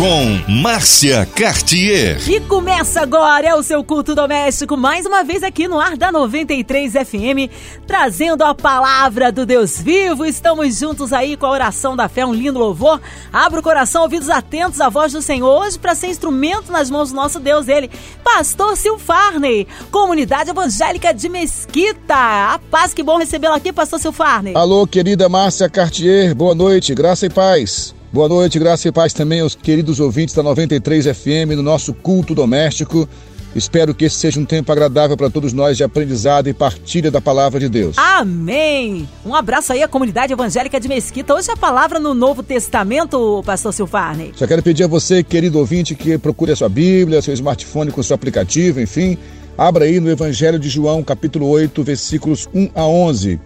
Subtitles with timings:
[0.00, 2.16] com Márcia Cartier.
[2.26, 6.10] E começa agora é o seu culto doméstico, mais uma vez aqui no ar da
[6.10, 7.52] 93 FM,
[7.86, 10.24] trazendo a palavra do Deus vivo.
[10.24, 12.98] Estamos juntos aí com a oração da fé, um lindo louvor.
[13.30, 17.10] Abra o coração, ouvidos atentos à voz do Senhor, hoje para ser instrumento nas mãos
[17.10, 17.90] do nosso Deus, ele,
[18.24, 22.54] Pastor Silfarney, Comunidade Evangélica de Mesquita.
[22.54, 24.54] A paz, que bom recebê-lo aqui, Pastor Silfarney.
[24.56, 27.99] Alô, querida Márcia Cartier, boa noite, graça e paz.
[28.12, 32.34] Boa noite, graça e paz também aos queridos ouvintes da 93 FM no nosso culto
[32.34, 33.08] doméstico.
[33.54, 37.20] Espero que esse seja um tempo agradável para todos nós de aprendizado e partilha da
[37.20, 37.96] palavra de Deus.
[37.96, 39.08] Amém!
[39.24, 41.34] Um abraço aí à comunidade evangélica de Mesquita.
[41.34, 44.32] Hoje a palavra no Novo Testamento, pastor Silfarney.
[44.34, 48.02] Só quero pedir a você, querido ouvinte, que procure a sua Bíblia, seu smartphone com
[48.02, 49.16] seu aplicativo, enfim.
[49.56, 53.38] Abra aí no Evangelho de João, capítulo 8, versículos 1 a 11.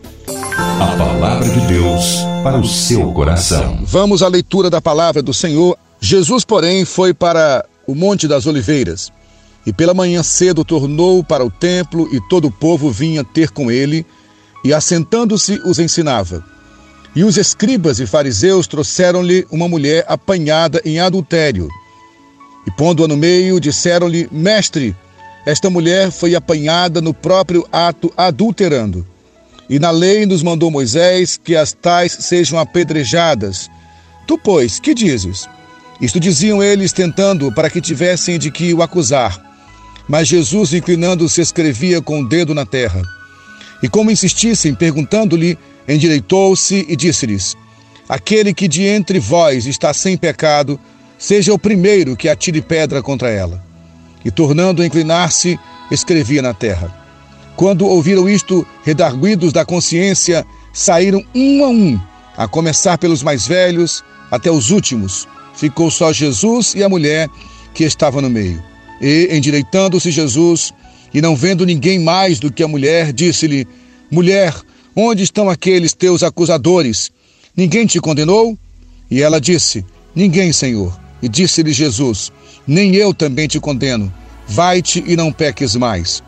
[0.80, 3.78] A palavra de Deus para o seu coração.
[3.83, 5.78] Vamos à leitura da palavra do Senhor.
[6.00, 9.12] Jesus, porém, foi para o Monte das Oliveiras.
[9.64, 13.70] E pela manhã cedo tornou para o templo, e todo o povo vinha ter com
[13.70, 14.05] ele,
[14.64, 16.45] e assentando-se os ensinava.
[17.14, 21.69] E os escribas e fariseus trouxeram-lhe uma mulher apanhada em adultério.
[22.67, 24.95] E pondo-a no meio, disseram-lhe: Mestre,
[25.47, 29.13] esta mulher foi apanhada no próprio ato adulterando.
[29.68, 33.70] E na lei nos mandou Moisés que as tais sejam apedrejadas.
[34.26, 35.48] Tu, pois, que dizes?
[36.00, 39.40] Isto diziam eles, tentando para que tivessem de que o acusar.
[40.08, 43.00] Mas Jesus, inclinando-se, escrevia com o dedo na terra.
[43.82, 47.56] E como insistissem, perguntando-lhe, endireitou-se e disse-lhes:
[48.08, 50.78] Aquele que de entre vós está sem pecado,
[51.18, 53.62] seja o primeiro que atire pedra contra ela.
[54.24, 55.58] E tornando a inclinar-se,
[55.90, 57.03] escrevia na terra.
[57.56, 62.00] Quando ouviram isto, redarguidos da consciência, saíram um a um,
[62.36, 65.28] a começar pelos mais velhos até os últimos.
[65.55, 67.28] Ficou só Jesus e a mulher
[67.73, 68.62] que estava no meio.
[69.01, 70.73] E, endireitando-se Jesus,
[71.12, 73.67] e não vendo ninguém mais do que a mulher, disse-lhe:
[74.11, 74.52] Mulher,
[74.96, 77.12] onde estão aqueles teus acusadores?
[77.57, 78.58] Ninguém te condenou?
[79.08, 79.84] E ela disse:
[80.14, 80.98] Ninguém, Senhor.
[81.23, 82.33] E disse-lhe Jesus:
[82.67, 84.12] Nem eu também te condeno.
[84.46, 86.23] Vai-te e não peques mais.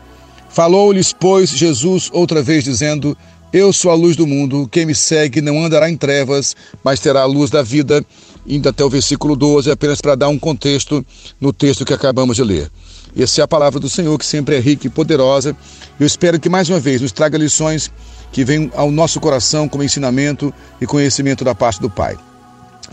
[0.57, 3.15] Falou-lhes, pois, Jesus outra vez, dizendo:
[3.53, 7.21] Eu sou a luz do mundo, quem me segue não andará em trevas, mas terá
[7.21, 8.03] a luz da vida.
[8.47, 11.05] Indo até o versículo 12, apenas para dar um contexto
[11.39, 12.71] no texto que acabamos de ler.
[13.15, 15.55] Essa é a palavra do Senhor, que sempre é rica e poderosa.
[15.99, 17.91] Eu espero que mais uma vez nos traga lições
[18.31, 20.51] que venham ao nosso coração como ensinamento
[20.81, 22.17] e conhecimento da parte do Pai.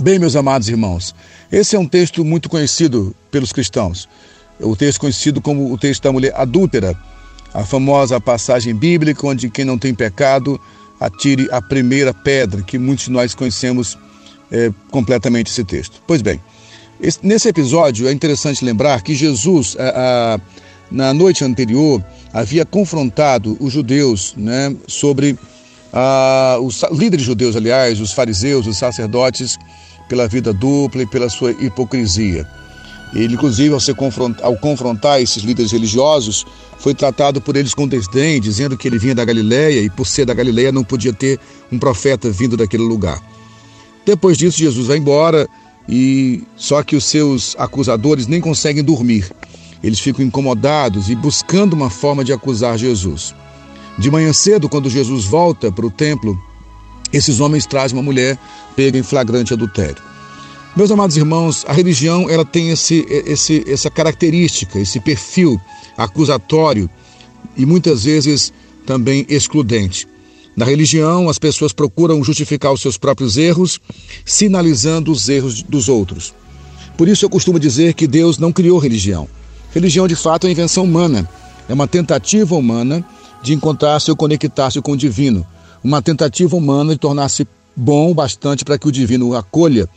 [0.02, 1.14] Bem, meus amados irmãos,
[1.50, 4.06] esse é um texto muito conhecido pelos cristãos.
[4.60, 6.94] O texto conhecido como o texto da mulher adúltera
[7.54, 10.60] a famosa passagem bíblica onde quem não tem pecado
[10.98, 13.96] atire a primeira pedra, que muitos de nós conhecemos
[14.50, 16.02] é, completamente esse texto.
[16.06, 16.40] Pois bem,
[17.00, 20.40] esse, nesse episódio é interessante lembrar que Jesus, a, a,
[20.90, 25.38] na noite anterior, havia confrontado os judeus né, sobre
[25.92, 29.56] a, os líderes judeus, aliás, os fariseus, os sacerdotes,
[30.08, 32.46] pela vida dupla e pela sua hipocrisia.
[33.12, 36.44] Ele, inclusive, ao, confrontar, ao confrontar esses líderes religiosos,
[36.78, 40.24] foi tratado por eles com desdém, dizendo que ele vinha da Galiléia e, por ser
[40.24, 41.38] da Galiléia, não podia ter
[41.70, 43.22] um profeta vindo daquele lugar.
[44.04, 45.48] Depois disso, Jesus vai embora
[45.88, 49.30] e só que os seus acusadores nem conseguem dormir.
[49.82, 53.34] Eles ficam incomodados e buscando uma forma de acusar Jesus.
[53.98, 56.38] De manhã cedo, quando Jesus volta para o templo,
[57.12, 58.38] esses homens trazem uma mulher
[58.74, 60.02] pega em flagrante adultério.
[60.76, 65.60] Meus amados irmãos, a religião ela tem esse, esse, essa característica, esse perfil
[65.96, 66.90] acusatório
[67.56, 68.52] e muitas vezes
[68.84, 70.08] também excludente.
[70.56, 73.80] Na religião, as pessoas procuram justificar os seus próprios erros,
[74.24, 76.34] sinalizando os erros dos outros.
[76.96, 79.28] Por isso eu costumo dizer que Deus não criou religião.
[79.72, 81.28] Religião, de fato, é invenção humana.
[81.68, 83.04] É uma tentativa humana
[83.44, 85.46] de encontrar-se ou conectar-se com o divino.
[85.84, 87.46] Uma tentativa humana de tornar-se
[87.76, 89.88] bom bastante para que o divino acolha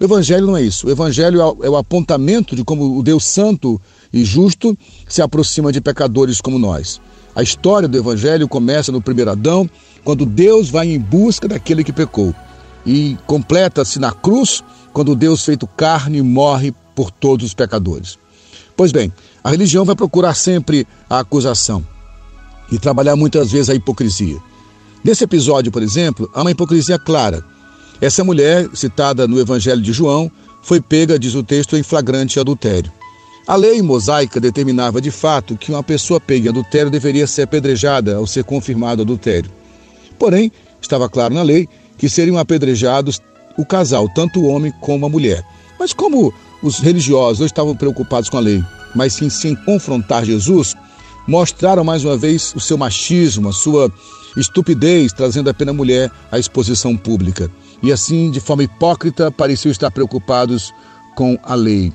[0.00, 0.86] o Evangelho não é isso.
[0.86, 3.80] O Evangelho é o apontamento de como o Deus Santo
[4.12, 4.76] e Justo
[5.08, 7.00] se aproxima de pecadores como nós.
[7.34, 9.68] A história do Evangelho começa no primeiro Adão,
[10.04, 12.34] quando Deus vai em busca daquele que pecou.
[12.86, 14.62] E completa-se na cruz,
[14.92, 18.18] quando Deus, feito carne, morre por todos os pecadores.
[18.76, 19.12] Pois bem,
[19.42, 21.84] a religião vai procurar sempre a acusação
[22.70, 24.38] e trabalhar muitas vezes a hipocrisia.
[25.02, 27.44] Nesse episódio, por exemplo, há uma hipocrisia clara.
[28.04, 30.30] Essa mulher, citada no Evangelho de João,
[30.62, 32.92] foi pega, diz o texto, em flagrante adultério.
[33.46, 38.16] A lei mosaica determinava de fato que uma pessoa pega em adultério deveria ser apedrejada
[38.16, 39.50] ao ser confirmado adultério.
[40.18, 40.52] Porém,
[40.82, 41.66] estava claro na lei
[41.96, 43.22] que seriam apedrejados
[43.56, 45.42] o casal, tanto o homem como a mulher.
[45.78, 46.30] Mas como
[46.62, 48.62] os religiosos não estavam preocupados com a lei,
[48.94, 50.74] mas sim, sim em confrontar Jesus,
[51.26, 53.90] mostraram mais uma vez o seu machismo, a sua
[54.36, 57.50] estupidez, trazendo a pena mulher à exposição pública.
[57.84, 60.72] E assim, de forma hipócrita, pareciam estar preocupados
[61.14, 61.92] com a lei.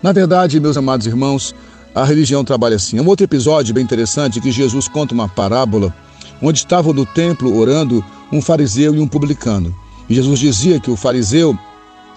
[0.00, 1.52] Na verdade, meus amados irmãos,
[1.92, 2.96] a religião trabalha assim.
[2.96, 5.92] É um outro episódio bem interessante que Jesus conta uma parábola
[6.40, 9.74] onde estavam no templo orando um fariseu e um publicano.
[10.08, 11.58] E Jesus dizia que o fariseu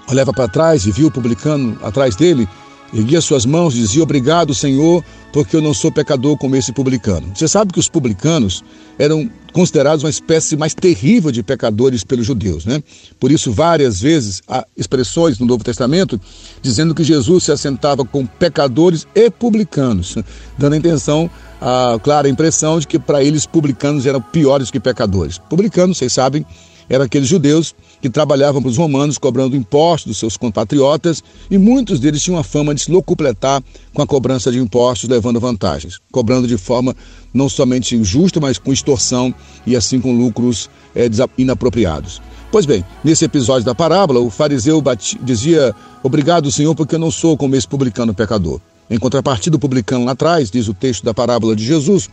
[0.07, 2.47] olhava para trás e viu o publicano atrás dele
[2.93, 5.03] erguia suas mãos dizia: Obrigado, Senhor,
[5.33, 7.31] porque eu não sou pecador como esse publicano.
[7.33, 8.63] Você sabe que os publicanos
[8.97, 12.83] eram considerados uma espécie mais terrível de pecadores pelos judeus, né?
[13.19, 16.19] Por isso, várias vezes há expressões no Novo Testamento
[16.61, 20.17] dizendo que Jesus se assentava com pecadores e publicanos,
[20.57, 21.29] dando a intenção,
[21.61, 25.37] a clara impressão de que para eles publicanos eram piores que pecadores.
[25.37, 26.45] Publicanos, vocês sabem,
[26.89, 27.73] eram aqueles judeus
[28.05, 32.43] que trabalhavam para os romanos cobrando impostos dos seus compatriotas e muitos deles tinham a
[32.43, 33.63] fama de se locupletar
[33.95, 36.95] com a cobrança de impostos, levando vantagens, cobrando de forma
[37.33, 39.33] não somente injusta, mas com extorsão
[39.65, 42.21] e assim com lucros é, inapropriados.
[42.51, 44.83] Pois bem, nesse episódio da parábola, o fariseu
[45.23, 45.73] dizia:
[46.03, 48.61] Obrigado, Senhor, porque eu não sou como esse publicano pecador.
[48.87, 52.07] Em contrapartida, o publicano lá atrás, diz o texto da parábola de Jesus,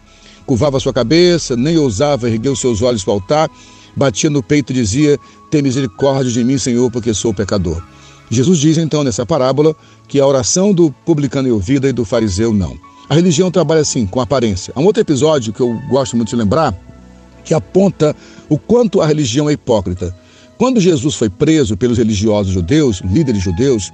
[0.46, 3.50] curvava sua cabeça, nem ousava erguer os seus olhos para o altar,
[3.94, 5.18] batia no peito e dizia:
[5.52, 7.82] Tem misericórdia de mim, Senhor, porque sou pecador.
[8.30, 9.76] Jesus diz então nessa parábola
[10.08, 12.74] que a oração do publicano é ouvida e do fariseu não.
[13.06, 14.72] A religião trabalha assim, com aparência.
[14.74, 16.74] Há um outro episódio que eu gosto muito de lembrar
[17.44, 18.16] que aponta
[18.48, 20.16] o quanto a religião é hipócrita.
[20.56, 23.92] Quando Jesus foi preso pelos religiosos judeus, líderes judeus,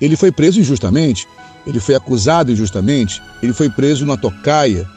[0.00, 1.28] ele foi preso injustamente,
[1.66, 4.88] ele foi acusado injustamente, ele foi preso numa tocaia,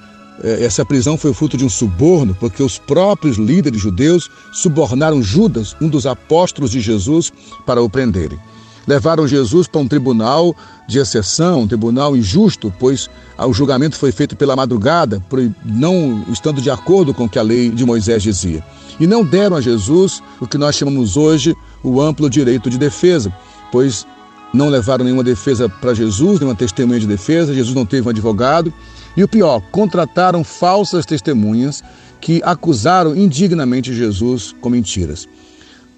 [0.44, 5.90] essa prisão foi fruto de um suborno, porque os próprios líderes judeus subornaram Judas, um
[5.90, 7.32] dos apóstolos de Jesus,
[7.66, 8.40] para o prenderem.
[8.88, 10.56] Levaram Jesus para um tribunal
[10.88, 15.22] de exceção, um tribunal injusto, pois o julgamento foi feito pela madrugada,
[15.66, 18.64] não estando de acordo com o que a lei de Moisés dizia.
[18.98, 23.34] E não deram a Jesus o que nós chamamos hoje o amplo direito de defesa,
[23.72, 24.08] pois
[24.54, 28.74] não levaram nenhuma defesa para Jesus, nenhuma testemunha de defesa, Jesus não teve um advogado,
[29.18, 31.84] e o pior, contrataram falsas testemunhas
[32.22, 35.28] que acusaram indignamente Jesus com mentiras.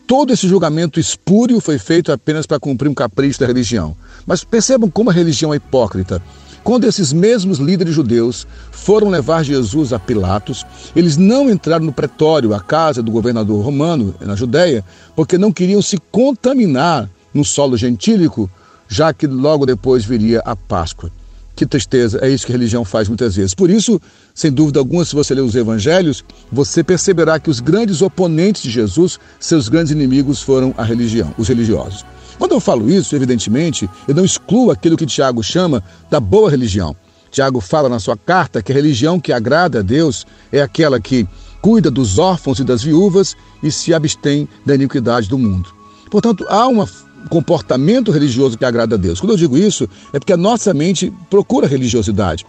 [0.08, 3.96] Todo esse julgamento espúrio foi feito apenas para cumprir um capricho da religião.
[4.26, 6.22] Mas percebam como a religião é hipócrita.
[6.64, 12.54] Quando esses mesmos líderes judeus foram levar Jesus a Pilatos, eles não entraram no pretório,
[12.54, 14.84] a casa do governador romano na Judéia,
[15.16, 18.50] porque não queriam se contaminar no solo gentílico,
[18.88, 21.12] já que logo depois viria a Páscoa.
[21.60, 23.54] Que tristeza, é isso que a religião faz muitas vezes.
[23.54, 24.00] Por isso,
[24.34, 28.70] sem dúvida alguma, se você ler os evangelhos, você perceberá que os grandes oponentes de
[28.70, 32.06] Jesus, seus grandes inimigos foram a religião, os religiosos.
[32.38, 36.96] Quando eu falo isso, evidentemente, eu não excluo aquilo que Tiago chama da boa religião.
[37.30, 41.28] Tiago fala na sua carta que a religião que agrada a Deus é aquela que
[41.62, 45.68] cuida dos órfãos e das viúvas e se abstém da iniquidade do mundo.
[46.10, 46.88] Portanto, há uma
[47.30, 49.20] comportamento religioso que agrada a Deus.
[49.20, 52.46] Quando eu digo isso, é porque a nossa mente procura religiosidade.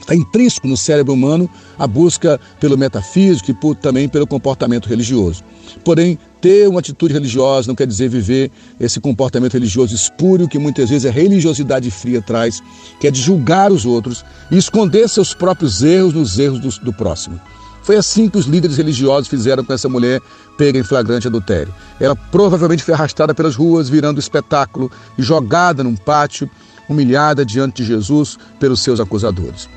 [0.00, 1.48] Está intrínseco no cérebro humano
[1.78, 5.44] a busca pelo metafísico e por, também pelo comportamento religioso.
[5.84, 8.50] Porém, ter uma atitude religiosa não quer dizer viver
[8.80, 12.62] esse comportamento religioso espúrio que muitas vezes a religiosidade fria traz,
[12.98, 16.92] que é de julgar os outros e esconder seus próprios erros nos erros do, do
[16.92, 17.38] próximo.
[17.90, 20.22] Foi assim que os líderes religiosos fizeram com essa mulher
[20.56, 21.74] pega em flagrante adultério.
[21.98, 26.48] Ela provavelmente foi arrastada pelas ruas, virando espetáculo e jogada num pátio,
[26.88, 29.68] humilhada diante de Jesus pelos seus acusadores.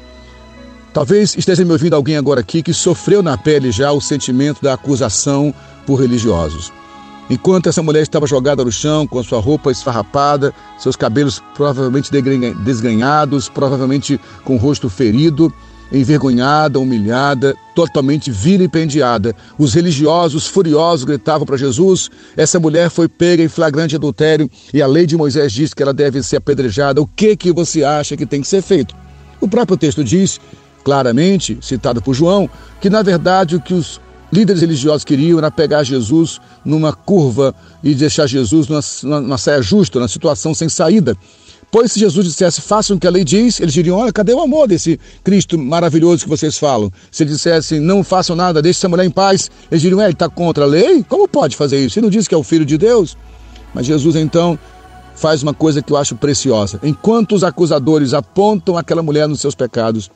[0.93, 4.75] Talvez esteja me ouvindo alguém agora aqui que sofreu na pele já o sentimento da
[4.75, 5.51] acusação
[5.83, 6.71] por religiosos.
[7.31, 12.11] Enquanto essa mulher estava jogada no chão, com sua roupa esfarrapada, seus cabelos provavelmente
[12.63, 15.51] desganhados, provavelmente com o rosto ferido,
[15.93, 19.35] envergonhada, humilhada, totalmente vilipendiada.
[19.57, 24.87] Os religiosos furiosos gritavam para Jesus: essa mulher foi pega em flagrante adultério e a
[24.87, 27.01] lei de Moisés diz que ela deve ser apedrejada.
[27.01, 28.95] O que que você acha que tem que ser feito?
[29.39, 30.39] O próprio texto diz
[30.83, 32.49] claramente, citado por João,
[32.81, 37.93] que na verdade o que os líderes religiosos queriam era pegar Jesus numa curva e
[37.93, 41.15] deixar Jesus numa, numa saia justa, numa situação sem saída.
[41.73, 44.39] Pois se Jesus dissesse, façam o que a lei diz, eles diriam, olha, cadê o
[44.39, 46.91] amor desse Cristo maravilhoso que vocês falam?
[47.09, 50.13] Se ele dissesse, não façam nada, deixe essa mulher em paz, eles diriam, é, ele
[50.13, 51.03] está contra a lei?
[51.09, 51.97] Como pode fazer isso?
[51.97, 53.17] Ele não diz que é o Filho de Deus?
[53.73, 54.59] Mas Jesus, então,
[55.15, 56.79] faz uma coisa que eu acho preciosa.
[56.83, 60.11] Enquanto os acusadores apontam aquela mulher nos seus pecados,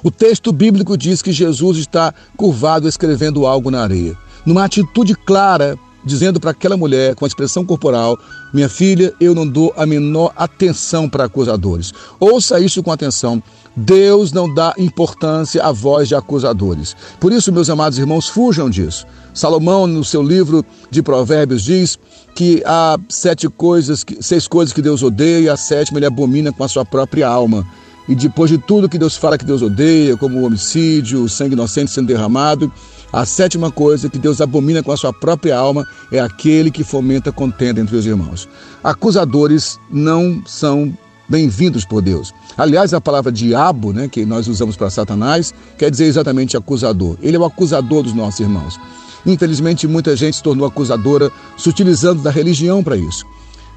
[0.00, 4.16] o texto bíblico diz que Jesus está curvado escrevendo algo na areia.
[4.46, 8.18] Numa atitude clara, dizendo para aquela mulher, com a expressão corporal:
[8.52, 11.92] Minha filha, eu não dou a menor atenção para acusadores.
[12.18, 13.42] Ouça isso com atenção.
[13.74, 16.94] Deus não dá importância à voz de acusadores.
[17.18, 19.06] Por isso, meus amados irmãos, fujam disso.
[19.32, 21.98] Salomão, no seu livro de Provérbios, diz
[22.34, 26.62] que há sete coisas, seis coisas que Deus odeia e a sétima ele abomina com
[26.62, 27.66] a sua própria alma.
[28.08, 31.54] E depois de tudo que Deus fala que Deus odeia, como o homicídio, o sangue
[31.54, 32.70] inocente sendo derramado,
[33.12, 37.30] a sétima coisa que Deus abomina com a sua própria alma é aquele que fomenta
[37.30, 38.48] contenda entre os irmãos.
[38.82, 40.96] Acusadores não são
[41.28, 42.32] bem-vindos por Deus.
[42.56, 47.16] Aliás, a palavra diabo, né, que nós usamos para Satanás, quer dizer exatamente acusador.
[47.20, 48.80] Ele é o acusador dos nossos irmãos.
[49.26, 53.24] Infelizmente, muita gente se tornou acusadora, se utilizando da religião para isso.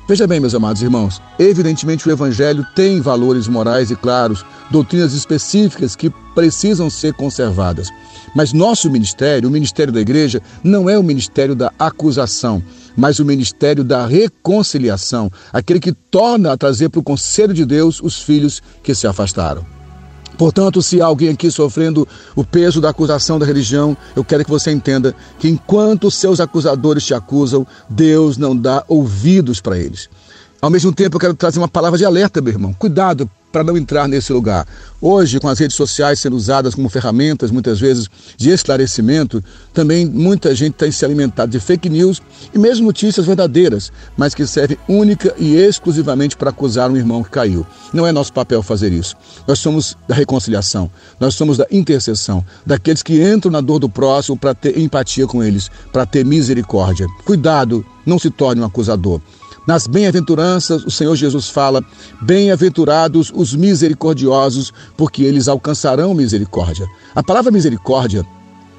[0.07, 5.95] Veja bem, meus amados irmãos, evidentemente o Evangelho tem valores morais e claros, doutrinas específicas
[5.95, 7.89] que precisam ser conservadas.
[8.35, 12.61] Mas nosso ministério, o ministério da igreja, não é o ministério da acusação,
[12.95, 17.99] mas o ministério da reconciliação aquele que torna a trazer para o conselho de Deus
[17.99, 19.65] os filhos que se afastaram.
[20.37, 24.49] Portanto, se há alguém aqui sofrendo o peso da acusação da religião, eu quero que
[24.49, 30.09] você entenda que enquanto seus acusadores te acusam, Deus não dá ouvidos para eles.
[30.65, 32.73] Ao mesmo tempo, eu quero trazer uma palavra de alerta, meu irmão.
[32.73, 34.65] Cuidado para não entrar nesse lugar.
[34.99, 40.55] Hoje, com as redes sociais sendo usadas como ferramentas, muitas vezes, de esclarecimento, também muita
[40.55, 42.19] gente tem se alimentado de fake news
[42.51, 47.29] e mesmo notícias verdadeiras, mas que servem única e exclusivamente para acusar um irmão que
[47.29, 47.63] caiu.
[47.93, 49.15] Não é nosso papel fazer isso.
[49.47, 54.35] Nós somos da reconciliação, nós somos da intercessão, daqueles que entram na dor do próximo
[54.35, 57.05] para ter empatia com eles, para ter misericórdia.
[57.23, 59.21] Cuidado, não se torne um acusador.
[59.67, 61.83] Nas bem-aventuranças, o Senhor Jesus fala:
[62.21, 66.87] Bem-aventurados os misericordiosos, porque eles alcançarão misericórdia.
[67.15, 68.25] A palavra misericórdia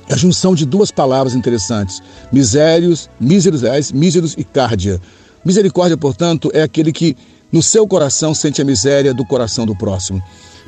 [0.09, 2.01] é a junção de duas palavras interessantes:
[2.33, 3.63] misérios, míseros,
[3.93, 5.01] míseros e cárdia.
[5.45, 7.17] Misericórdia, portanto, é aquele que
[7.53, 10.23] no seu coração sente a miséria do coração do próximo.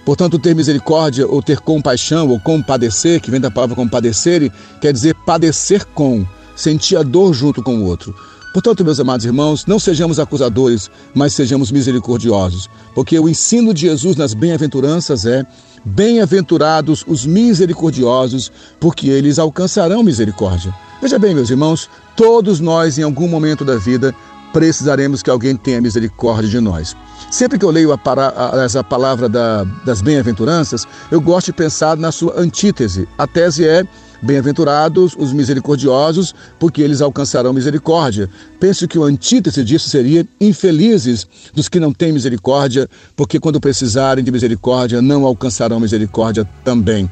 [0.04, 5.14] Portanto, ter misericórdia ou ter compaixão ou compadecer, que vem da palavra compadecer, quer dizer
[5.26, 6.24] padecer com,
[6.56, 8.14] sentir a dor junto com o outro.
[8.52, 14.16] Portanto, meus amados irmãos, não sejamos acusadores, mas sejamos misericordiosos, porque o ensino de Jesus
[14.16, 15.44] nas bem-aventuranças é:
[15.84, 18.50] bem-aventurados os misericordiosos,
[18.80, 20.74] porque eles alcançarão misericórdia.
[21.00, 24.14] Veja bem, meus irmãos, todos nós, em algum momento da vida,
[24.52, 26.96] precisaremos que alguém tenha misericórdia de nós.
[27.30, 31.52] Sempre que eu leio a, para, a, essa palavra da, das bem-aventuranças, eu gosto de
[31.52, 33.06] pensar na sua antítese.
[33.18, 33.86] A tese é
[34.20, 38.28] Bem-aventurados os misericordiosos, porque eles alcançarão misericórdia.
[38.58, 44.24] Penso que o antítese disso seria infelizes dos que não têm misericórdia, porque quando precisarem
[44.24, 47.08] de misericórdia, não alcançarão misericórdia também.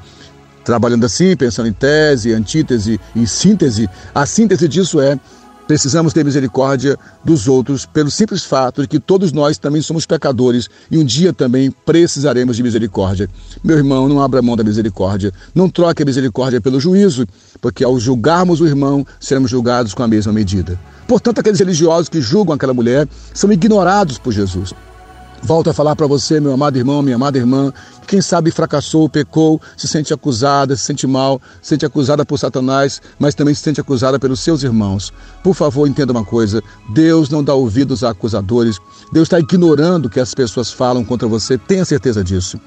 [0.65, 5.17] Trabalhando assim, pensando em tese, antítese e síntese, a síntese disso é
[5.67, 10.69] Precisamos ter misericórdia dos outros pelo simples fato de que todos nós também somos pecadores
[10.91, 13.29] e um dia também precisaremos de misericórdia.
[13.65, 15.33] Meu irmão, não abra mão da misericórdia.
[15.53, 17.27] Não troque a misericórdia pelo juízo,
[17.61, 20.79] porque ao julgarmos o irmão, seremos julgados com a mesma medida.
[21.09, 24.73] Portanto, aqueles religiosos que julgam aquela mulher são ignorados por Jesus.
[25.43, 29.09] Volto a falar para você, meu amado irmão, minha amada irmã, que quem sabe fracassou,
[29.09, 33.61] pecou, se sente acusada, se sente mal, se sente acusada por Satanás, mas também se
[33.61, 35.13] sente acusada pelos seus irmãos.
[35.45, 36.63] Por favor, entenda uma coisa:
[36.93, 38.79] Deus não dá ouvidos a acusadores,
[39.13, 42.59] Deus está ignorando o que as pessoas falam contra você, tenha certeza disso.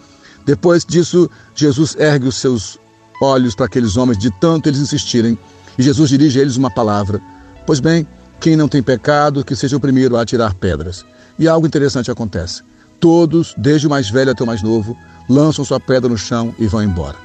[0.46, 2.78] Depois disso, Jesus ergue os seus
[3.22, 5.38] olhos para aqueles homens, de tanto eles insistirem,
[5.78, 7.20] e Jesus dirige a eles uma palavra:
[7.66, 8.08] Pois bem,
[8.40, 11.06] quem não tem pecado, que seja o primeiro a atirar pedras.
[11.40, 12.62] E algo interessante acontece.
[13.00, 14.96] Todos, desde o mais velho até o mais novo,
[15.30, 17.16] lançam sua pedra no chão e vão embora.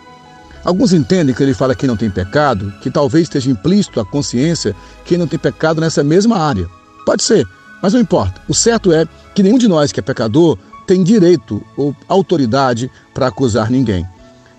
[0.65, 4.75] Alguns entendem que ele fala que não tem pecado, que talvez esteja implícito a consciência
[5.05, 6.67] que não tem pecado nessa mesma área.
[7.05, 7.47] Pode ser,
[7.83, 8.41] mas não importa.
[8.49, 9.05] O certo é
[9.35, 10.57] que nenhum de nós que é pecador
[10.87, 14.07] tem direito ou autoridade para acusar ninguém.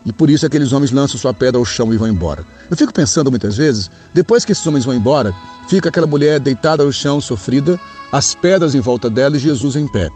[0.06, 2.46] E por isso aqueles homens lançam sua pedra ao chão e vão embora.
[2.70, 5.34] Eu fico pensando muitas vezes, depois que esses homens vão embora,
[5.68, 7.80] fica aquela mulher deitada no chão, sofrida,
[8.12, 10.10] as pedras em volta dela e Jesus em pé.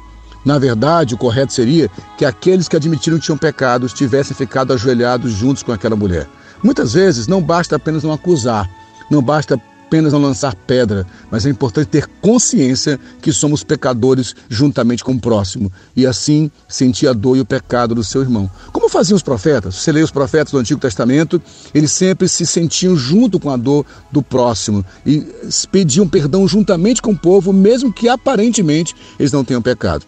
[0.46, 5.32] Na verdade, o correto seria que aqueles que admitiram que tinham pecados tivessem ficado ajoelhados
[5.34, 6.28] juntos com aquela mulher.
[6.64, 8.70] Muitas vezes não basta apenas não acusar,
[9.10, 15.04] não basta apenas não lançar pedra, mas é importante ter consciência que somos pecadores juntamente
[15.04, 18.48] com o próximo e assim sentir a dor e o pecado do seu irmão.
[18.72, 19.74] Como faziam os profetas?
[19.74, 21.42] Você lê os profetas do Antigo Testamento,
[21.74, 25.26] eles sempre se sentiam junto com a dor do próximo e
[25.72, 30.06] pediam perdão juntamente com o povo, mesmo que aparentemente eles não tenham pecado.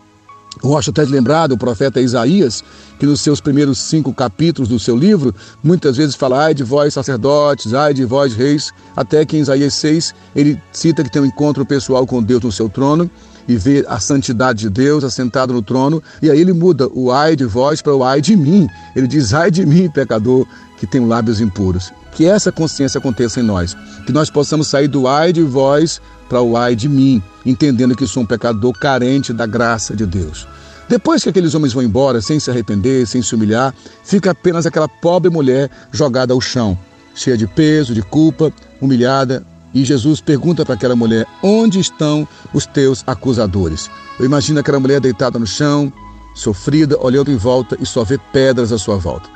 [0.78, 2.64] Acho até de lembrar do profeta Isaías,
[3.00, 6.94] que nos seus primeiros cinco capítulos do seu livro, muitas vezes fala, ai de vós
[6.94, 11.26] sacerdotes, ai de vós reis, até que em Isaías 6 ele cita que tem um
[11.26, 13.10] encontro pessoal com Deus no seu trono
[13.48, 17.36] e vê a santidade de Deus assentado no trono, e aí ele muda o ai
[17.36, 18.68] de vós para o ai de mim.
[18.96, 20.46] Ele diz, ai de mim, pecador,
[20.78, 21.92] que tenho lábios impuros.
[22.12, 23.76] Que essa consciência aconteça em nós,
[24.06, 28.08] que nós possamos sair do ai de vós para o ai de mim, entendendo que
[28.08, 30.48] sou um pecador carente da graça de Deus.
[30.92, 34.90] Depois que aqueles homens vão embora, sem se arrepender, sem se humilhar, fica apenas aquela
[34.90, 36.78] pobre mulher jogada ao chão,
[37.16, 38.52] cheia de peso, de culpa,
[38.82, 39.42] humilhada.
[39.74, 43.90] E Jesus pergunta para aquela mulher: Onde estão os teus acusadores?
[44.20, 45.94] Eu imagino aquela mulher deitada no chão,
[46.36, 49.30] sofrida, olhando em volta e só vê pedras à sua volta.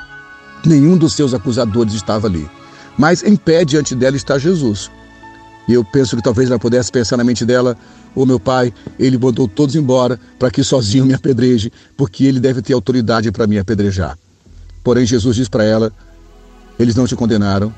[0.66, 2.50] Nenhum dos seus acusadores estava ali.
[2.98, 4.90] Mas em pé diante dela está Jesus.
[5.68, 7.76] E eu penso que talvez ela pudesse pensar na mente dela:
[8.14, 12.62] Ô meu pai, ele mandou todos embora para que sozinho me apedreje, porque ele deve
[12.62, 14.18] ter autoridade para me apedrejar.
[14.84, 15.92] Porém, Jesus diz para ela:
[16.78, 17.74] Eles não te condenaram,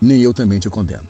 [0.00, 1.08] nem eu também te condeno.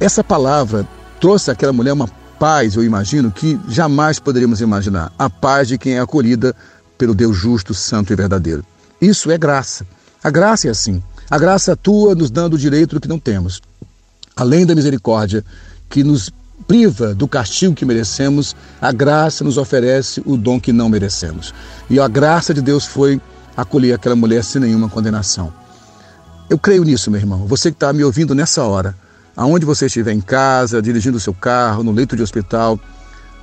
[0.00, 0.86] Essa palavra
[1.20, 5.12] trouxe àquela mulher uma paz, eu imagino, que jamais poderíamos imaginar.
[5.18, 6.54] A paz de quem é acolhida
[6.96, 8.64] pelo Deus justo, santo e verdadeiro.
[9.00, 9.84] Isso é graça.
[10.22, 11.02] A graça é assim.
[11.30, 13.60] A graça atua nos dando o direito do que não temos
[14.38, 15.44] além da misericórdia
[15.90, 16.30] que nos
[16.66, 21.52] priva do castigo que merecemos, a graça nos oferece o dom que não merecemos.
[21.90, 23.20] E a graça de Deus foi
[23.56, 25.52] acolher aquela mulher sem nenhuma condenação.
[26.48, 27.46] Eu creio nisso, meu irmão.
[27.46, 28.94] Você que está me ouvindo nessa hora,
[29.36, 32.78] aonde você estiver em casa, dirigindo o seu carro, no leito de hospital,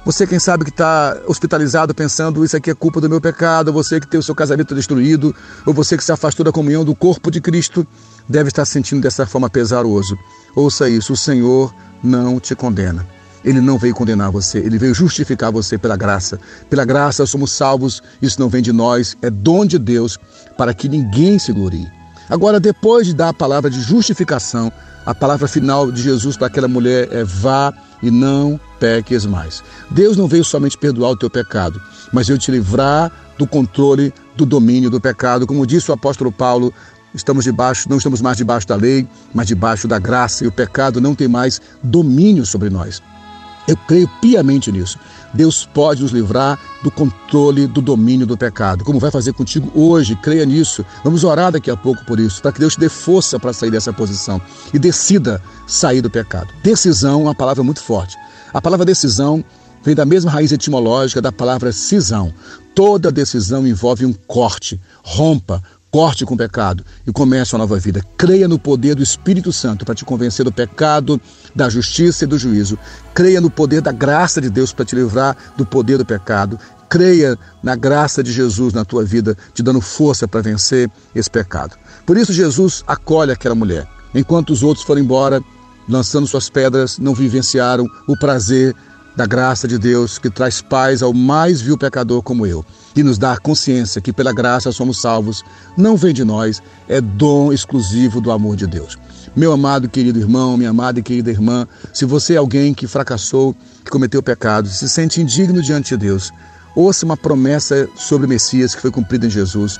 [0.05, 3.99] você, quem sabe, que está hospitalizado pensando isso aqui é culpa do meu pecado, você
[3.99, 5.35] que tem o seu casamento destruído,
[5.65, 7.85] ou você que se afastou da comunhão do corpo de Cristo,
[8.29, 10.15] deve estar sentindo dessa forma pesaroso.
[10.55, 13.03] Ouça isso: o Senhor não te condena.
[13.43, 16.39] Ele não veio condenar você, ele veio justificar você pela graça.
[16.69, 20.19] Pela graça somos salvos, isso não vem de nós, é dom de Deus
[20.55, 21.91] para que ninguém se glorie.
[22.29, 24.71] Agora, depois de dar a palavra de justificação,
[25.03, 29.63] a palavra final de Jesus para aquela mulher é: vá e não peques mais.
[29.89, 31.81] Deus não veio somente perdoar o teu pecado,
[32.13, 35.47] mas veio te livrar do controle, do domínio do pecado.
[35.47, 36.71] Como disse o apóstolo Paulo
[37.15, 40.99] Estamos debaixo, não estamos mais debaixo da lei, mas debaixo da graça e o pecado
[40.99, 43.01] não tem mais domínio sobre nós.
[43.67, 44.99] Eu creio piamente nisso.
[45.33, 50.15] Deus pode nos livrar do controle, do domínio do pecado, como vai fazer contigo hoje.
[50.17, 50.85] Creia nisso.
[51.05, 53.71] Vamos orar daqui a pouco por isso, para que Deus te dê força para sair
[53.71, 54.41] dessa posição
[54.73, 56.53] e decida sair do pecado.
[56.61, 58.17] Decisão é uma palavra muito forte.
[58.53, 59.43] A palavra decisão
[59.83, 62.33] vem da mesma raiz etimológica da palavra cisão.
[62.73, 68.03] Toda decisão envolve um corte, rompa, corte com o pecado e comece uma nova vida.
[68.17, 71.21] Creia no poder do Espírito Santo para te convencer do pecado,
[71.55, 72.77] da justiça e do juízo.
[73.13, 76.59] Creia no poder da graça de Deus para te livrar do poder do pecado.
[76.89, 81.75] Creia na graça de Jesus na tua vida, te dando força para vencer esse pecado.
[82.05, 83.87] Por isso, Jesus acolhe aquela mulher.
[84.13, 85.41] Enquanto os outros foram embora,
[85.87, 88.75] lançando suas pedras, não vivenciaram o prazer
[89.15, 93.17] da graça de Deus que traz paz ao mais vil pecador como eu e nos
[93.17, 95.43] dá consciência que pela graça somos salvos,
[95.77, 98.97] não vem de nós, é dom exclusivo do amor de Deus.
[99.35, 103.53] Meu amado querido irmão, minha amada e querida irmã, se você é alguém que fracassou,
[103.83, 106.31] que cometeu pecado, se sente indigno diante de Deus,
[106.73, 109.77] ouça uma promessa sobre o Messias que foi cumprida em Jesus.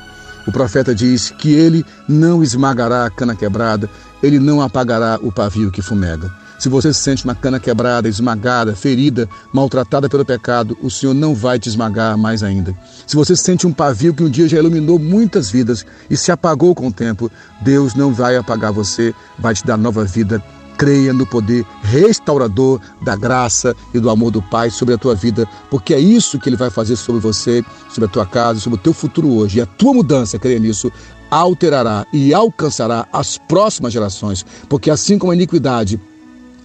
[0.48, 3.90] O profeta diz que ele não esmagará a cana quebrada,
[4.22, 6.32] ele não apagará o pavio que fumega.
[6.58, 11.36] Se você se sente uma cana quebrada, esmagada, ferida, maltratada pelo pecado, o Senhor não
[11.36, 12.74] vai te esmagar mais ainda.
[13.06, 16.32] Se você se sente um pavio que um dia já iluminou muitas vidas e se
[16.32, 17.30] apagou com o tempo,
[17.62, 20.42] Deus não vai apagar você, vai te dar nova vida.
[20.78, 25.48] Creia no poder restaurador da graça e do amor do Pai sobre a tua vida,
[25.70, 28.82] porque é isso que Ele vai fazer sobre você, sobre a tua casa, sobre o
[28.82, 29.60] teu futuro hoje.
[29.60, 30.92] E a tua mudança, creia nisso,
[31.30, 36.00] alterará e alcançará as próximas gerações, porque assim como a iniquidade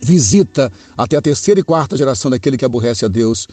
[0.01, 3.47] visita até a terceira e quarta geração daquele que aborrece a Deus.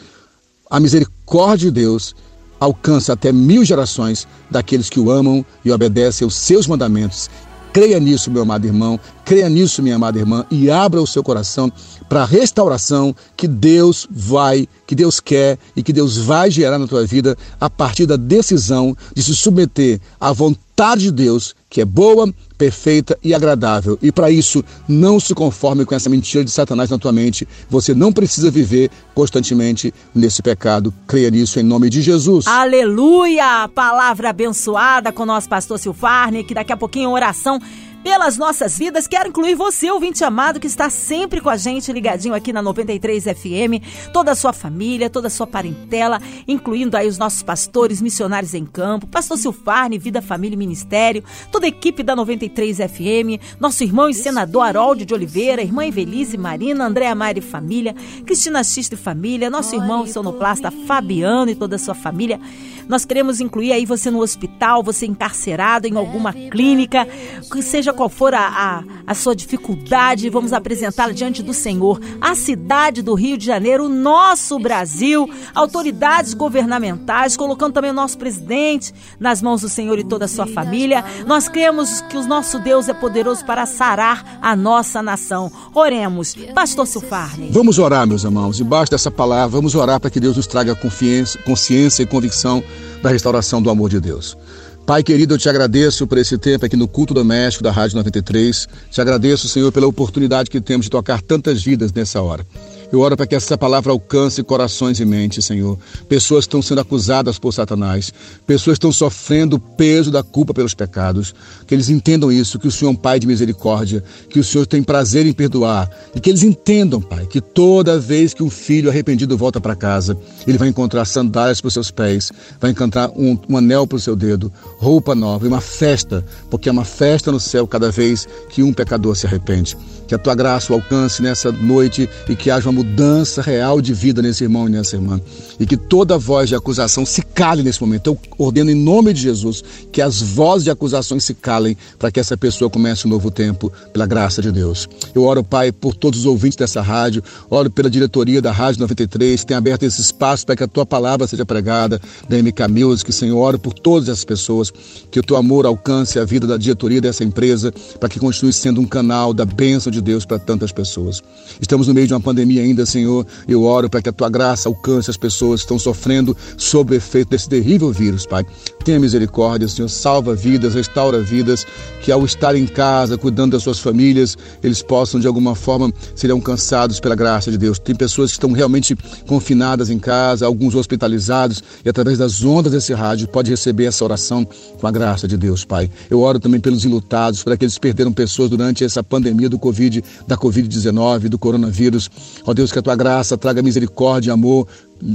[0.70, 2.16] A misericórdia de Deus
[2.60, 7.30] alcança até mil gerações daqueles que o amam e obedecem aos seus mandamentos.
[7.78, 11.72] Creia nisso, meu amado irmão, creia nisso, minha amada irmã, e abra o seu coração
[12.10, 16.88] para a restauração que Deus vai, que Deus quer e que Deus vai gerar na
[16.88, 21.82] tua vida a partir da decisão de se submeter à vontade vontade de Deus, que
[21.82, 23.98] é boa, perfeita e agradável.
[24.00, 27.48] E para isso, não se conforme com essa mentira de Satanás na tua mente.
[27.68, 30.94] Você não precisa viver constantemente nesse pecado.
[31.08, 32.46] Creia nisso em nome de Jesus.
[32.46, 33.68] Aleluia!
[33.74, 37.60] Palavra abençoada com nosso pastor Silfarne, que daqui a pouquinho oração
[38.08, 39.06] pelas nossas vidas.
[39.06, 43.26] Quero incluir você, ouvinte amado, que está sempre com a gente ligadinho aqui na 93
[43.26, 48.54] FM, toda a sua família, toda a sua parentela, incluindo aí os nossos pastores, missionários
[48.54, 53.84] em campo, pastor Silfarne, Vida, Família e Ministério, toda a equipe da 93 FM, nosso
[53.84, 57.94] irmão e senador Haroldo de Oliveira, irmã Evelise Marina, Andréa e família,
[58.26, 62.40] Cristina Xista e família, nosso irmão sonoplasta Fabiano e toda a sua família.
[62.88, 67.06] Nós queremos incluir aí você no hospital, você encarcerado em alguma clínica,
[67.52, 72.00] que seja qual for a, a, a sua dificuldade, vamos apresentá-la diante do Senhor.
[72.22, 78.18] A cidade do Rio de Janeiro, o nosso Brasil, autoridades governamentais, colocando também o nosso
[78.18, 81.04] presidente nas mãos do Senhor e toda a sua família.
[81.26, 85.52] Nós cremos que o nosso Deus é poderoso para sarar a nossa nação.
[85.74, 86.36] Oremos.
[86.54, 87.50] Pastor Silfarne.
[87.52, 88.58] Vamos orar, meus irmãos.
[88.58, 92.64] Debaixo dessa palavra, vamos orar para que Deus nos traga consciência e convicção
[93.02, 94.38] da restauração do amor de Deus.
[94.88, 98.70] Pai querido, eu te agradeço por esse tempo aqui no culto doméstico da Rádio 93.
[98.90, 102.48] Te agradeço, Senhor, pela oportunidade que temos de tocar tantas vidas nessa hora.
[102.92, 105.78] Eu oro para que essa palavra alcance corações e mentes, Senhor.
[106.08, 108.14] Pessoas estão sendo acusadas por Satanás,
[108.46, 111.36] pessoas estão sofrendo o peso da culpa pelos pecados.
[111.66, 114.66] Que eles entendam isso, que o Senhor é um Pai de misericórdia, que o Senhor
[114.66, 118.90] tem prazer em perdoar e que eles entendam, Pai, que toda vez que um filho
[118.90, 123.38] arrependido volta para casa, ele vai encontrar sandálias para os seus pés, vai encontrar um,
[123.50, 127.32] um anel para o seu dedo, roupa nova e uma festa, porque é uma festa
[127.32, 129.76] no céu cada vez que um pecador se arrepende.
[130.08, 133.92] Que a tua graça o alcance nessa noite e que haja uma mudança real de
[133.92, 135.20] vida nesse irmão e nessa irmã.
[135.60, 138.12] E que toda voz de acusação se cale nesse momento.
[138.12, 142.20] Eu ordeno em nome de Jesus que as vozes de acusações se calem para que
[142.20, 144.88] essa pessoa comece um novo tempo pela graça de Deus.
[145.16, 149.42] Eu oro, Pai, por todos os ouvintes dessa rádio, oro pela diretoria da Rádio 93,
[149.42, 153.12] que tem aberto esse espaço para que a tua palavra seja pregada, da MK Music,
[153.12, 154.72] Senhor, oro por todas essas pessoas,
[155.10, 158.80] que o teu amor alcance a vida da diretoria dessa empresa, para que continue sendo
[158.80, 161.24] um canal da bênção de Deus para tantas pessoas.
[161.60, 163.26] Estamos no meio de uma pandemia ainda, Senhor.
[163.48, 166.98] Eu oro para que a tua graça alcance as pessoas que estão sofrendo sob o
[166.98, 168.46] efeito desse terrível vírus, Pai.
[168.88, 169.90] Tenha misericórdia, Senhor.
[169.90, 171.68] Salva vidas, restaura vidas,
[172.02, 176.34] que ao estar em casa, cuidando das suas famílias, eles possam, de alguma forma, serem
[176.34, 177.78] alcançados pela graça de Deus.
[177.80, 178.96] Tem pessoas que estão realmente
[179.28, 184.48] confinadas em casa, alguns hospitalizados, e através das ondas desse rádio pode receber essa oração
[184.80, 185.92] com a graça de Deus, Pai.
[186.10, 190.38] Eu oro também pelos enlutados, para que perderam pessoas durante essa pandemia do Covid, da
[190.38, 192.10] Covid-19, do coronavírus.
[192.46, 194.66] Ó Deus, que a tua graça traga misericórdia e amor,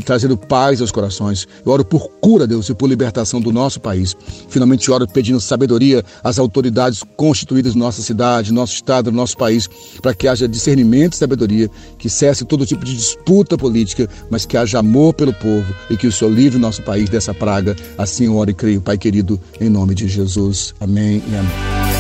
[0.04, 1.46] trazendo paz aos corações.
[1.64, 4.16] Eu oro por cura, Deus, e por libertação do nosso país.
[4.48, 9.68] Finalmente oro pedindo sabedoria às autoridades constituídas na nossa cidade, nosso estado, no nosso país,
[10.00, 14.56] para que haja discernimento e sabedoria, que cesse todo tipo de disputa política, mas que
[14.56, 17.76] haja amor pelo povo e que o Senhor livre o nosso país dessa praga.
[17.96, 20.74] Assim eu oro e creio, Pai querido, em nome de Jesus.
[20.80, 21.91] Amém e amém.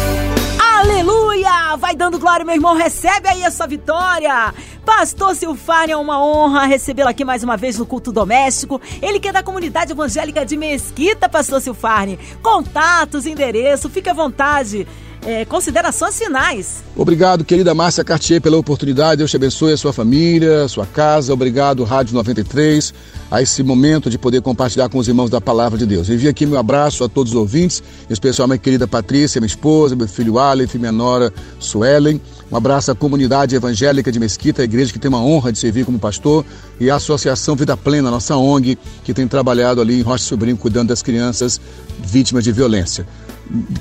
[1.92, 2.74] Vai dando glória, meu irmão.
[2.74, 4.54] Recebe aí a sua vitória.
[4.82, 8.80] Pastor Silfário, é uma honra recebê-lo aqui mais uma vez no culto doméstico.
[9.02, 12.18] Ele que é da comunidade evangélica de Mesquita, Pastor Silfarne.
[12.42, 14.88] Contatos, endereço, fique à vontade
[15.24, 16.82] é, considerações finais.
[16.96, 19.18] Obrigado, querida Márcia Cartier, pela oportunidade.
[19.18, 21.32] Deus te abençoe a sua família, a sua casa.
[21.32, 22.92] Obrigado, Rádio 93,
[23.30, 26.08] a esse momento de poder compartilhar com os irmãos da palavra de Deus.
[26.08, 30.08] Envio aqui meu abraço a todos os ouvintes, especialmente a querida Patrícia, minha esposa, meu
[30.08, 32.20] filho Aleph, minha nora Suelen.
[32.50, 35.86] Um abraço à comunidade evangélica de Mesquita, a igreja que tem uma honra de servir
[35.86, 36.44] como pastor,
[36.78, 40.88] e a Associação Vida Plena, nossa ONG, que tem trabalhado ali em Rocha Sobrinho, cuidando
[40.88, 41.58] das crianças
[41.98, 43.06] vítimas de violência.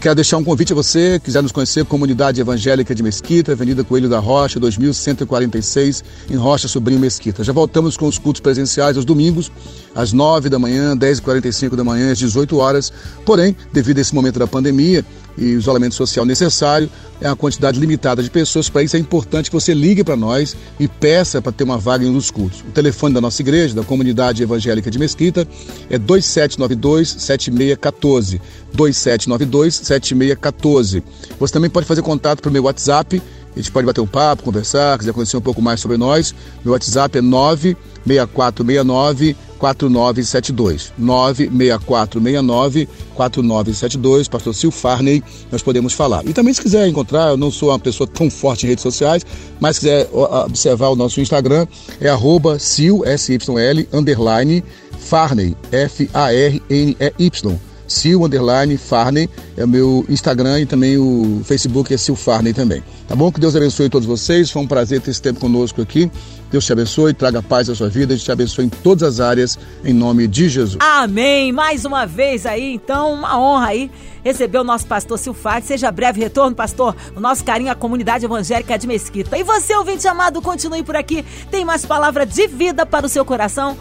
[0.01, 4.09] Quero deixar um convite a você, quiser nos conhecer, Comunidade Evangélica de Mesquita, Avenida Coelho
[4.09, 7.43] da Rocha, 2146, em Rocha Sobrinho Mesquita.
[7.43, 9.51] Já voltamos com os cultos presenciais aos domingos,
[9.95, 12.91] às 9 da manhã, 10h45 da manhã, às 18 horas.
[13.25, 15.05] Porém, devido a esse momento da pandemia,
[15.37, 16.89] e isolamento social necessário,
[17.19, 18.69] é uma quantidade limitada de pessoas.
[18.69, 22.05] Para isso é importante que você ligue para nós e peça para ter uma vaga
[22.05, 22.61] em um dos cultos.
[22.61, 25.45] O telefone da nossa igreja, da comunidade evangélica de Mesquita,
[25.89, 28.39] é 2792-7614.
[28.75, 31.03] 2792-7614.
[31.39, 33.21] Você também pode fazer contato pelo meu WhatsApp.
[33.53, 36.33] A gente pode bater um papo, conversar, quiser conhecer um pouco mais sobre nós.
[36.63, 40.91] Meu WhatsApp é 96469 4972.
[40.97, 44.27] 96469 4972.
[44.27, 46.25] Pastor Sil Farney, nós podemos falar.
[46.25, 49.23] E também, se quiser encontrar, eu não sou uma pessoa tão forte em redes sociais,
[49.59, 51.67] mas se quiser observar o nosso Instagram,
[51.99, 54.63] é arroba Sil, S-Y-L, underline,
[54.99, 57.59] Farney, F-A-R-N-E-Y.
[57.91, 62.83] Sil Underline Farney, é o meu Instagram e também o Facebook é Sil Farney também.
[63.07, 63.31] Tá bom?
[63.31, 64.49] Que Deus abençoe todos vocês.
[64.49, 66.09] Foi um prazer ter esse tempo conosco aqui.
[66.49, 69.93] Deus te abençoe, traga paz à sua vida, te abençoe em todas as áreas, em
[69.93, 70.77] nome de Jesus.
[70.79, 71.51] Amém.
[71.51, 73.91] Mais uma vez aí, então, uma honra aí
[74.23, 75.67] receber o nosso pastor Silfate.
[75.67, 76.95] Seja breve retorno, pastor.
[77.15, 79.37] O nosso carinho à comunidade evangélica de Mesquita.
[79.37, 81.25] E você, ouvinte amado, continue por aqui.
[81.49, 83.77] Tem mais palavra de vida para o seu coração.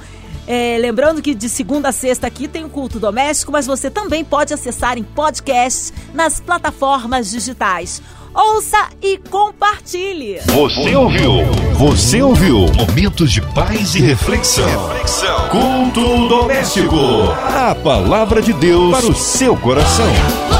[0.53, 4.25] É, lembrando que de segunda a sexta aqui tem o culto doméstico, mas você também
[4.25, 8.03] pode acessar em podcast nas plataformas digitais.
[8.35, 10.41] Ouça e compartilhe.
[10.47, 11.45] Você ouviu?
[11.75, 12.67] Você ouviu?
[12.77, 14.89] Momentos de paz e reflexão.
[14.89, 15.49] reflexão.
[15.51, 16.97] Culto doméstico.
[17.45, 20.60] A palavra de Deus para o seu coração.